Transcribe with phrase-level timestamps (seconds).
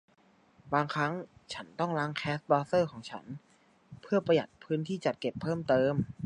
[0.73, 1.13] บางครั้ง
[1.53, 3.25] ฉันต้องล้างแคชเบราว์เซอร์ของฉัน
[4.01, 5.93] เพื่อประหยัดพื้นที่จัดเก็บเพิ่มเติม